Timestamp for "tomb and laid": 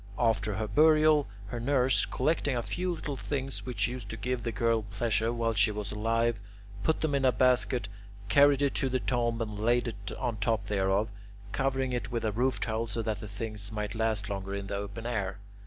8.99-9.89